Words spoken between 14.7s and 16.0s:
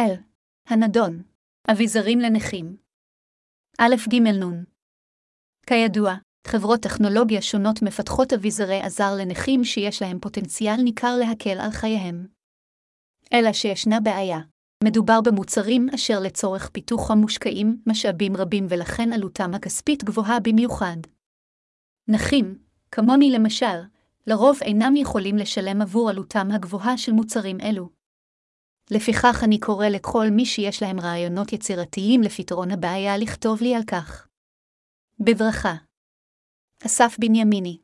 מדובר במוצרים